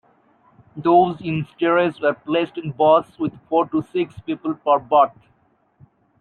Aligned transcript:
Those 0.75 1.21
in 1.21 1.45
steerage 1.45 1.99
were 2.01 2.15
placed 2.15 2.57
in 2.57 2.71
berths 2.71 3.19
with 3.19 3.33
four 3.47 3.67
to 3.69 3.83
six 3.83 4.19
people 4.21 4.55
per 4.55 4.79
berth. 4.79 5.11